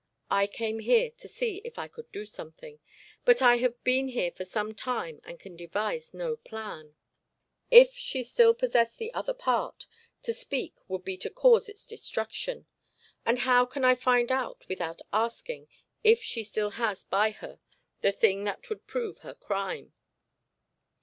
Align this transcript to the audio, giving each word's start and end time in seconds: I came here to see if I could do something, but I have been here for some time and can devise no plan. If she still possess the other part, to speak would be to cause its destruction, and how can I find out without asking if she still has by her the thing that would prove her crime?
I 0.31 0.47
came 0.47 0.79
here 0.79 1.11
to 1.11 1.27
see 1.27 1.61
if 1.63 1.77
I 1.77 1.87
could 1.87 2.11
do 2.11 2.25
something, 2.25 2.79
but 3.23 3.39
I 3.39 3.57
have 3.57 3.83
been 3.83 4.07
here 4.07 4.31
for 4.31 4.43
some 4.45 4.73
time 4.73 5.21
and 5.23 5.39
can 5.39 5.55
devise 5.55 6.11
no 6.11 6.37
plan. 6.37 6.95
If 7.69 7.93
she 7.93 8.23
still 8.23 8.55
possess 8.55 8.95
the 8.95 9.13
other 9.13 9.35
part, 9.35 9.85
to 10.23 10.33
speak 10.33 10.73
would 10.89 11.05
be 11.05 11.17
to 11.17 11.29
cause 11.29 11.69
its 11.69 11.85
destruction, 11.85 12.65
and 13.27 13.37
how 13.45 13.67
can 13.67 13.85
I 13.85 13.93
find 13.93 14.31
out 14.31 14.65
without 14.67 15.03
asking 15.13 15.67
if 16.03 16.19
she 16.23 16.43
still 16.43 16.71
has 16.71 17.03
by 17.03 17.29
her 17.29 17.59
the 18.01 18.11
thing 18.11 18.43
that 18.45 18.67
would 18.71 18.87
prove 18.87 19.19
her 19.19 19.35
crime? 19.35 19.93